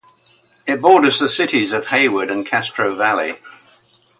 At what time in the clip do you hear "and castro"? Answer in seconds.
2.31-2.95